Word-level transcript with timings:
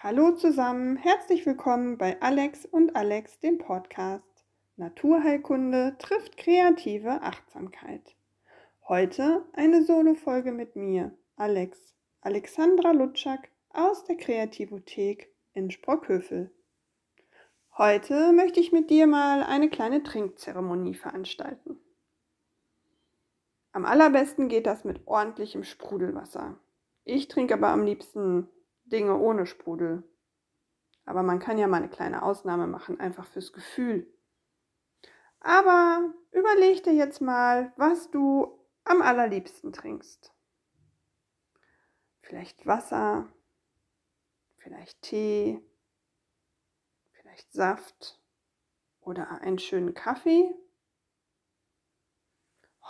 Hallo 0.00 0.30
zusammen, 0.30 0.96
herzlich 0.96 1.44
willkommen 1.44 1.98
bei 1.98 2.22
Alex 2.22 2.64
und 2.64 2.94
Alex, 2.94 3.40
dem 3.40 3.58
Podcast. 3.58 4.44
Naturheilkunde 4.76 5.96
trifft 5.98 6.36
kreative 6.36 7.20
Achtsamkeit. 7.22 8.14
Heute 8.86 9.44
eine 9.54 9.82
Solo-Folge 9.82 10.52
mit 10.52 10.76
mir, 10.76 11.18
Alex, 11.34 11.96
Alexandra 12.20 12.92
Lutschak 12.92 13.48
aus 13.70 14.04
der 14.04 14.16
Kreativothek 14.16 15.34
in 15.52 15.68
Sprockhövel. 15.72 16.52
Heute 17.76 18.32
möchte 18.32 18.60
ich 18.60 18.70
mit 18.70 18.90
dir 18.90 19.08
mal 19.08 19.42
eine 19.42 19.68
kleine 19.68 20.04
Trinkzeremonie 20.04 20.94
veranstalten. 20.94 21.76
Am 23.72 23.84
allerbesten 23.84 24.46
geht 24.46 24.66
das 24.66 24.84
mit 24.84 25.08
ordentlichem 25.08 25.64
Sprudelwasser. 25.64 26.56
Ich 27.02 27.26
trinke 27.26 27.54
aber 27.54 27.70
am 27.70 27.82
liebsten 27.82 28.48
Dinge 28.88 29.16
ohne 29.18 29.46
Sprudel. 29.46 30.02
Aber 31.04 31.22
man 31.22 31.38
kann 31.38 31.58
ja 31.58 31.66
mal 31.66 31.78
eine 31.78 31.88
kleine 31.88 32.22
Ausnahme 32.22 32.66
machen, 32.66 33.00
einfach 33.00 33.26
fürs 33.26 33.52
Gefühl. 33.52 34.12
Aber 35.40 36.12
überleg 36.32 36.82
dir 36.82 36.92
jetzt 36.92 37.20
mal, 37.20 37.72
was 37.76 38.10
du 38.10 38.58
am 38.84 39.02
allerliebsten 39.02 39.72
trinkst. 39.72 40.32
Vielleicht 42.20 42.66
Wasser, 42.66 43.26
vielleicht 44.58 45.00
Tee, 45.02 45.62
vielleicht 47.12 47.52
Saft 47.52 48.20
oder 49.00 49.40
einen 49.40 49.58
schönen 49.58 49.94
Kaffee 49.94 50.54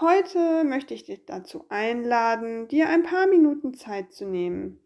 Heute 0.00 0.62
möchte 0.62 0.94
ich 0.94 1.06
dich 1.06 1.24
dazu 1.26 1.66
einladen, 1.70 2.68
dir 2.68 2.88
ein 2.88 3.02
paar 3.02 3.26
Minuten 3.26 3.74
Zeit 3.74 4.12
zu 4.12 4.26
nehmen. 4.26 4.78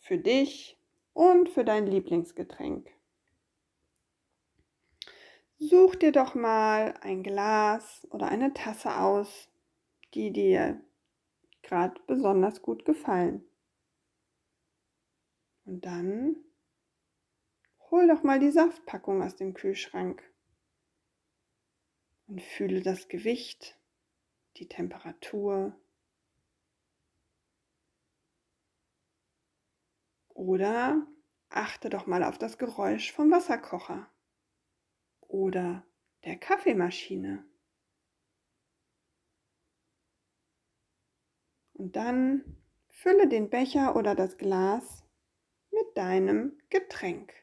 Für 0.00 0.18
dich 0.18 0.78
und 1.12 1.48
für 1.48 1.64
dein 1.64 1.86
Lieblingsgetränk. 1.86 2.90
Such 5.58 5.94
dir 5.94 6.10
doch 6.10 6.34
mal 6.34 6.94
ein 7.02 7.22
Glas 7.22 8.06
oder 8.10 8.28
eine 8.28 8.52
Tasse 8.54 8.96
aus, 8.96 9.48
die 10.14 10.32
dir 10.32 10.80
gerade 11.62 12.00
besonders 12.06 12.62
gut 12.62 12.84
gefallen. 12.84 13.44
Und 15.64 15.84
dann 15.84 16.36
hol 17.90 18.08
doch 18.08 18.22
mal 18.22 18.38
die 18.40 18.50
Saftpackung 18.50 19.22
aus 19.22 19.36
dem 19.36 19.54
Kühlschrank 19.54 20.22
und 22.26 22.42
fühle 22.42 22.80
das 22.80 23.08
Gewicht, 23.08 23.78
die 24.56 24.68
Temperatur. 24.68 25.76
Oder 30.40 31.06
achte 31.50 31.90
doch 31.90 32.06
mal 32.06 32.24
auf 32.24 32.38
das 32.38 32.56
Geräusch 32.56 33.12
vom 33.12 33.30
Wasserkocher 33.30 34.10
oder 35.20 35.84
der 36.24 36.38
Kaffeemaschine. 36.38 37.44
Und 41.74 41.94
dann 41.94 42.56
fülle 42.88 43.28
den 43.28 43.50
Becher 43.50 43.96
oder 43.96 44.14
das 44.14 44.38
Glas 44.38 45.04
mit 45.72 45.94
deinem 45.94 46.58
Getränk. 46.70 47.34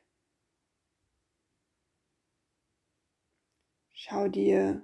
Schau 3.93 4.27
dir 4.27 4.83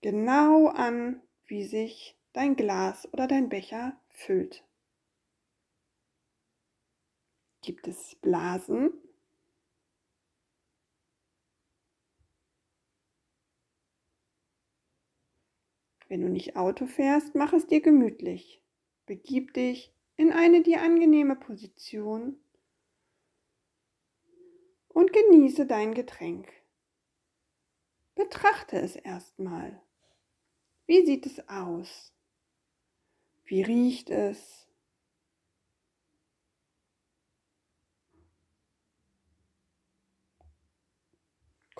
genau 0.00 0.68
an, 0.68 1.20
wie 1.44 1.64
sich 1.66 2.18
dein 2.32 2.56
Glas 2.56 3.06
oder 3.12 3.28
dein 3.28 3.50
Becher 3.50 4.00
füllt. 4.08 4.64
Gibt 7.64 7.88
es 7.88 8.14
Blasen? 8.16 8.92
Wenn 16.08 16.20
du 16.20 16.28
nicht 16.28 16.56
Auto 16.56 16.84
fährst, 16.84 17.34
mach 17.34 17.54
es 17.54 17.66
dir 17.66 17.80
gemütlich. 17.80 18.60
Begib 19.06 19.54
dich 19.54 19.94
in 20.16 20.30
eine 20.30 20.62
dir 20.62 20.82
angenehme 20.82 21.36
Position 21.36 22.38
und 24.88 25.14
genieße 25.14 25.64
dein 25.64 25.94
Getränk. 25.94 26.52
Betrachte 28.14 28.76
es 28.76 28.94
erstmal. 28.94 29.82
Wie 30.84 31.06
sieht 31.06 31.24
es 31.24 31.48
aus? 31.48 32.12
Wie 33.46 33.62
riecht 33.62 34.10
es? 34.10 34.63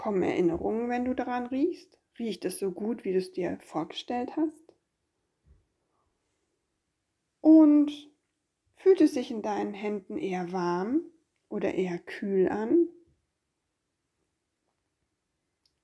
Kommen 0.04 0.22
Erinnerungen, 0.22 0.90
wenn 0.90 1.06
du 1.06 1.14
daran 1.14 1.46
riechst? 1.46 1.98
Riecht 2.18 2.44
es 2.44 2.58
so 2.58 2.72
gut, 2.72 3.06
wie 3.06 3.12
du 3.12 3.18
es 3.20 3.32
dir 3.32 3.58
vorgestellt 3.60 4.36
hast? 4.36 4.74
Und 7.40 7.90
fühlt 8.76 9.00
es 9.00 9.14
sich 9.14 9.30
in 9.30 9.40
deinen 9.40 9.72
Händen 9.72 10.18
eher 10.18 10.52
warm 10.52 11.00
oder 11.48 11.72
eher 11.72 11.98
kühl 11.98 12.50
an? 12.50 12.86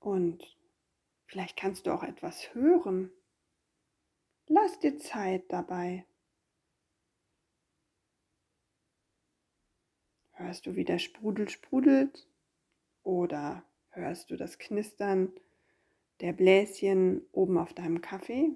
Und 0.01 0.55
vielleicht 1.25 1.57
kannst 1.57 1.87
du 1.87 1.91
auch 1.91 2.03
etwas 2.03 2.55
hören. 2.55 3.11
Lass 4.49 4.79
dir 4.81 4.99
Zeit 4.99 5.51
dabei. 5.51 6.05
Hörst 10.33 10.67
du, 10.67 10.77
wie 10.77 10.85
der 10.85 10.99
Sprudel 10.99 11.49
sprudelt? 11.49 12.29
Oder 13.03 13.65
hörst 13.91 14.31
du 14.31 14.37
das 14.37 14.59
Knistern 14.59 15.33
der 16.21 16.33
Bläschen 16.33 17.27
oben 17.33 17.59
auf 17.59 17.75
deinem 17.75 18.01
Kaffee? 18.01 18.51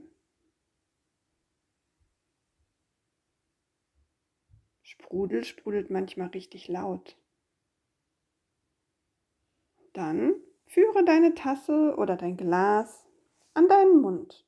Sprudel 4.82 5.44
sprudelt 5.44 5.90
manchmal 5.90 6.28
richtig 6.28 6.68
laut. 6.68 7.16
Dann 9.92 10.34
Führe 10.74 11.04
deine 11.04 11.34
Tasse 11.34 11.94
oder 11.96 12.16
dein 12.16 12.36
Glas 12.36 13.06
an 13.52 13.68
deinen 13.68 14.00
Mund 14.00 14.44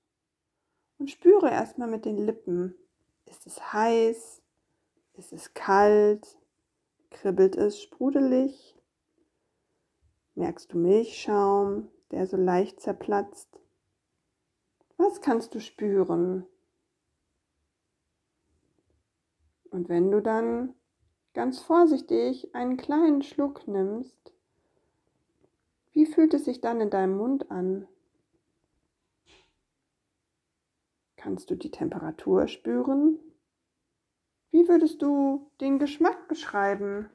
und 0.99 1.09
spüre 1.09 1.51
erstmal 1.51 1.87
mit 1.87 2.05
den 2.05 2.17
Lippen, 2.17 2.75
ist 3.27 3.47
es 3.47 3.73
heiß, 3.73 4.43
ist 5.13 5.33
es 5.33 5.55
kalt, 5.55 6.37
kribbelt 7.11 7.55
es 7.55 7.81
sprudelig, 7.81 8.76
merkst 10.37 10.73
du 10.73 10.79
Milchschaum, 10.79 11.89
der 12.11 12.27
so 12.27 12.37
leicht 12.37 12.81
zerplatzt. 12.81 13.49
Was 14.97 15.21
kannst 15.21 15.55
du 15.55 15.61
spüren? 15.61 16.47
Und 19.71 19.89
wenn 19.89 20.11
du 20.11 20.23
dann 20.23 20.75
ganz 21.35 21.61
vorsichtig 21.61 22.55
einen 22.55 22.77
kleinen 22.77 23.23
Schluck 23.23 23.67
nimmst, 23.67 24.33
wie 25.93 26.07
fühlt 26.07 26.35
es 26.35 26.45
sich 26.45 26.61
dann 26.61 26.81
in 26.81 26.91
deinem 26.91 27.17
Mund 27.17 27.51
an? 27.51 27.89
Kannst 31.17 31.51
du 31.51 31.57
die 31.57 31.71
Temperatur 31.71 32.47
spüren? 32.47 33.19
Wie 34.51 34.69
würdest 34.69 35.03
du 35.03 35.51
den 35.61 35.79
Geschmack 35.79 36.29
beschreiben? 36.29 37.11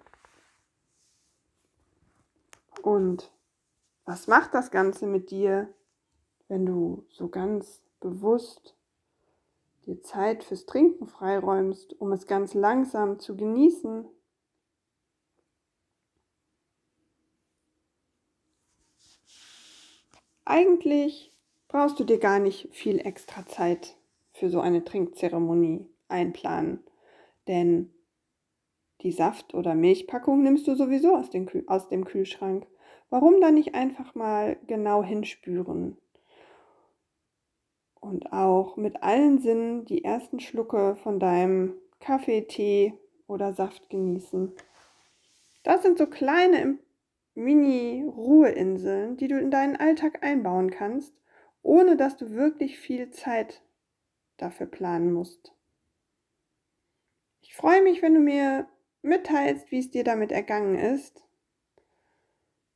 Und 2.81 3.31
was 4.05 4.27
macht 4.27 4.53
das 4.53 4.71
Ganze 4.71 5.07
mit 5.07 5.31
dir, 5.31 5.73
wenn 6.47 6.65
du 6.65 7.05
so 7.09 7.29
ganz 7.29 7.81
bewusst 7.99 8.75
dir 9.85 10.01
Zeit 10.01 10.43
fürs 10.43 10.65
Trinken 10.65 11.07
freiräumst, 11.07 11.99
um 11.99 12.11
es 12.11 12.27
ganz 12.27 12.53
langsam 12.53 13.19
zu 13.19 13.35
genießen? 13.35 14.05
Eigentlich 20.45 21.31
brauchst 21.67 21.99
du 21.99 22.03
dir 22.03 22.19
gar 22.19 22.39
nicht 22.39 22.67
viel 22.73 22.99
extra 22.99 23.45
Zeit 23.45 23.95
für 24.33 24.49
so 24.49 24.59
eine 24.59 24.83
Trinkzeremonie 24.83 25.87
einplanen, 26.09 26.83
denn 27.47 27.93
die 29.01 29.11
Saft- 29.11 29.53
oder 29.53 29.75
Milchpackung 29.75 30.43
nimmst 30.43 30.67
du 30.67 30.75
sowieso 30.75 31.15
aus, 31.15 31.29
Kühl 31.29 31.63
aus 31.67 31.89
dem 31.89 32.05
Kühlschrank. 32.05 32.67
Warum 33.09 33.41
dann 33.41 33.55
nicht 33.55 33.75
einfach 33.75 34.15
mal 34.15 34.57
genau 34.67 35.03
hinspüren? 35.03 35.97
Und 37.99 38.31
auch 38.31 38.77
mit 38.77 39.03
allen 39.03 39.39
Sinnen 39.39 39.85
die 39.85 40.03
ersten 40.03 40.39
Schlucke 40.39 40.95
von 40.95 41.19
deinem 41.19 41.73
Kaffee, 41.99 42.41
Tee 42.41 42.93
oder 43.27 43.53
Saft 43.53 43.89
genießen. 43.89 44.53
Das 45.63 45.83
sind 45.83 45.97
so 45.97 46.07
kleine 46.07 46.79
Mini-Ruheinseln, 47.35 49.17
die 49.17 49.27
du 49.27 49.39
in 49.39 49.51
deinen 49.51 49.75
Alltag 49.75 50.23
einbauen 50.23 50.71
kannst, 50.71 51.13
ohne 51.63 51.95
dass 51.95 52.17
du 52.17 52.31
wirklich 52.31 52.79
viel 52.79 53.11
Zeit 53.11 53.61
dafür 54.37 54.65
planen 54.65 55.13
musst. 55.13 55.53
Ich 57.41 57.55
freue 57.55 57.83
mich, 57.83 58.01
wenn 58.01 58.15
du 58.15 58.19
mir 58.19 58.67
mitteilst, 59.01 59.71
wie 59.71 59.79
es 59.79 59.91
dir 59.91 60.03
damit 60.03 60.31
ergangen 60.31 60.77
ist 60.77 61.23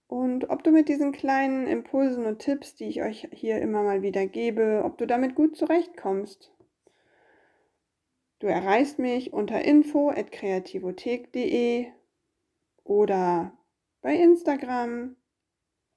und 0.08 0.50
ob 0.50 0.64
du 0.64 0.72
mit 0.72 0.88
diesen 0.88 1.12
kleinen 1.12 1.68
Impulsen 1.68 2.26
und 2.26 2.40
Tipps, 2.40 2.76
die 2.76 2.86
ich 2.86 3.02
euch 3.02 3.28
hier 3.32 3.60
immer 3.60 3.84
mal 3.84 4.02
wieder 4.02 4.26
gebe, 4.28 4.84
ob 4.84 4.98
du 4.98 5.06
damit 5.08 5.36
gut 5.36 5.58
zurechtkommst. 5.58 6.54
Du 8.40 8.48
erreichst 8.48 9.00
mich 9.00 9.34
unter 9.34 9.64
info@kreativothek.de 9.64 11.88
oder 12.84 13.58
bei 14.02 14.16
Instagram 14.16 15.16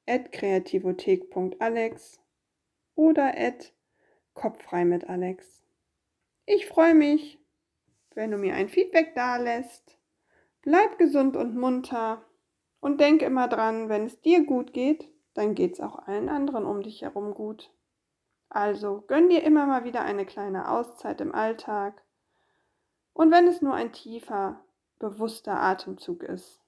kreativothek.alex 0.06 2.20
oder 2.94 3.34
kopffrei 4.32 4.86
mit 4.86 5.06
Alex. 5.08 5.62
Ich 6.46 6.66
freue 6.66 6.94
mich, 6.94 7.38
wenn 8.14 8.30
du 8.30 8.38
mir 8.38 8.54
ein 8.54 8.70
Feedback 8.70 9.14
dalässt. 9.14 9.97
Bleib 10.68 10.98
gesund 10.98 11.34
und 11.34 11.56
munter 11.56 12.20
und 12.80 13.00
denk 13.00 13.22
immer 13.22 13.48
dran, 13.48 13.88
wenn 13.88 14.04
es 14.04 14.20
dir 14.20 14.44
gut 14.44 14.74
geht, 14.74 15.08
dann 15.32 15.54
geht 15.54 15.72
es 15.72 15.80
auch 15.80 15.98
allen 16.00 16.28
anderen 16.28 16.66
um 16.66 16.82
dich 16.82 17.00
herum 17.00 17.32
gut. 17.32 17.72
Also 18.50 19.02
gönn 19.06 19.30
dir 19.30 19.44
immer 19.44 19.64
mal 19.64 19.84
wieder 19.84 20.02
eine 20.02 20.26
kleine 20.26 20.70
Auszeit 20.70 21.22
im 21.22 21.34
Alltag 21.34 22.02
und 23.14 23.30
wenn 23.30 23.48
es 23.48 23.62
nur 23.62 23.72
ein 23.72 23.94
tiefer, 23.94 24.60
bewusster 24.98 25.58
Atemzug 25.58 26.22
ist. 26.22 26.60